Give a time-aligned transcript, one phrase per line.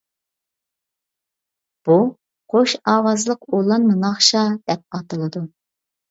[1.89, 1.97] بۇ
[2.53, 5.43] «قوش ئاۋازلىق ئۇلانما ناخشا» دەپ ئاتىلىدۇ.